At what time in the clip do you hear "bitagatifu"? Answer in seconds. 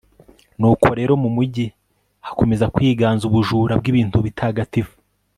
4.25-4.93